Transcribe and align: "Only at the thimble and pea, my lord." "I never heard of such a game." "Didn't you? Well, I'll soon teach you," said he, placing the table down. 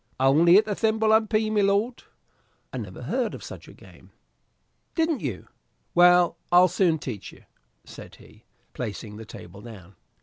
"Only 0.19 0.57
at 0.57 0.65
the 0.65 0.73
thimble 0.73 1.13
and 1.13 1.29
pea, 1.29 1.51
my 1.51 1.61
lord." 1.61 2.05
"I 2.73 2.77
never 2.77 3.03
heard 3.03 3.35
of 3.35 3.43
such 3.43 3.67
a 3.67 3.73
game." 3.75 4.09
"Didn't 4.95 5.21
you? 5.21 5.47
Well, 5.93 6.37
I'll 6.51 6.69
soon 6.69 6.97
teach 6.97 7.31
you," 7.31 7.43
said 7.85 8.15
he, 8.15 8.45
placing 8.73 9.17
the 9.17 9.25
table 9.25 9.61
down. 9.61 9.95